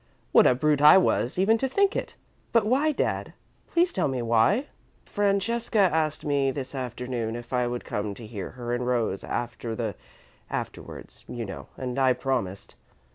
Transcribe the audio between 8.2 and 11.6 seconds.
her and Rose, after the afterwards, you